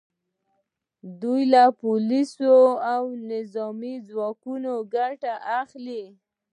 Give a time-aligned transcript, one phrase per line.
[1.21, 2.53] دوی له پولیسو
[2.93, 6.03] او نظامي ځواکونو ګټه اخلي